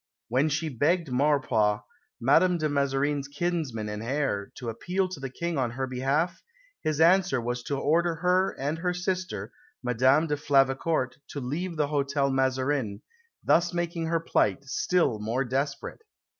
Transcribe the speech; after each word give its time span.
When 0.29 0.49
she 0.49 0.67
begged 0.69 1.11
Maurepas, 1.11 1.81
Madame 2.19 2.57
de 2.57 2.67
Mazarin's 2.67 3.27
kinsman 3.27 3.87
and 3.87 4.01
heir, 4.01 4.51
to 4.55 4.69
appeal 4.69 5.07
to 5.07 5.19
the 5.19 5.29
King 5.29 5.59
on 5.59 5.69
her 5.73 5.85
behalf, 5.85 6.41
his 6.81 6.99
answer 6.99 7.39
was 7.39 7.61
to 7.65 7.77
order 7.77 8.15
her 8.15 8.55
and 8.57 8.79
her 8.79 8.95
sister, 8.95 9.51
Madame 9.83 10.25
de 10.25 10.37
Flavacourt, 10.37 11.17
to 11.27 11.39
leave 11.39 11.77
the 11.77 11.89
Hotel 11.89 12.31
Mazarin, 12.31 13.03
thus 13.43 13.75
making 13.75 14.07
her 14.07 14.19
plight 14.19 14.63
still 14.63 15.19
more 15.19 15.43
desperate. 15.45 16.01